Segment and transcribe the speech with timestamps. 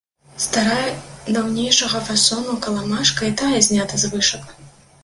[0.45, 0.93] Старая,
[1.35, 4.61] даўнейшага фасону, каламажка і тая знята з вышак.